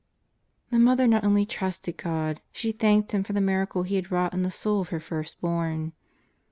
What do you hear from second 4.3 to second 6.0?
in the soul of her first born.